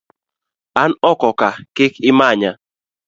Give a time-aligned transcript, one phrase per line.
[0.83, 2.51] An oko ka kik imanya.